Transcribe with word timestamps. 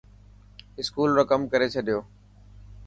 اسڪول 0.79 1.09
رو 1.17 1.23
ڪم 1.31 1.41
ڪري 1.51 1.67
ڇڏيو. 1.73 1.99